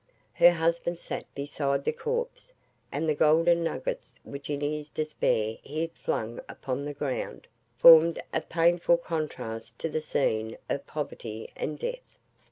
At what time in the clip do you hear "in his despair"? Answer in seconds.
4.49-5.57